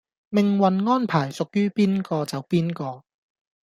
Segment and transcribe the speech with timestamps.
[0.29, 3.03] 命運安排屬於邊個就邊個